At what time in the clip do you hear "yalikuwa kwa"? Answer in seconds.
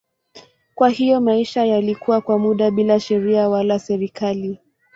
1.65-2.39